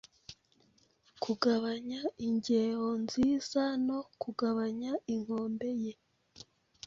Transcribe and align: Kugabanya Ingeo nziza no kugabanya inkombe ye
Kugabanya 1.23 2.01
Ingeo 2.27 2.85
nziza 3.03 3.63
no 3.87 3.99
kugabanya 4.21 4.91
inkombe 5.13 5.69
ye 5.83 5.93